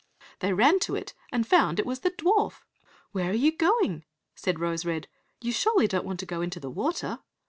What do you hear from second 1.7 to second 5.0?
it was the dwarf. "Where are you going?" said Rose